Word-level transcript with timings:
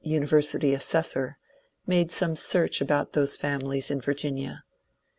CARLYLE 0.03 0.13
107 0.21 0.65
university 0.65 0.71
^^ 0.71 0.75
assessor," 0.75 1.37
made 1.85 2.09
some 2.09 2.35
search 2.35 2.81
about 2.81 3.13
those 3.13 3.35
families 3.35 3.91
in 3.91 4.01
Virginia. 4.01 4.63